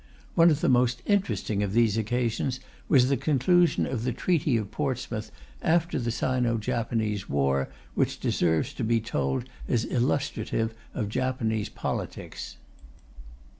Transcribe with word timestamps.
One 0.33 0.49
of 0.49 0.61
the 0.61 0.67
most 0.67 1.03
interesting 1.05 1.61
of 1.61 1.73
these 1.73 1.95
occasions 1.95 2.59
was 2.89 3.07
the 3.07 3.17
conclusion 3.17 3.85
of 3.85 4.03
the 4.03 4.11
Treaty 4.11 4.57
of 4.57 4.71
Portsmouth, 4.71 5.31
after 5.61 5.99
the 5.99 6.09
Sino 6.09 6.57
Japanese 6.57 7.29
war, 7.29 7.69
which 7.93 8.19
deserves 8.19 8.73
to 8.73 8.83
be 8.83 8.99
told 8.99 9.47
as 9.67 9.85
illustrative 9.85 10.73
of 10.95 11.07
Japanese 11.07 11.69
politics. 11.69 12.57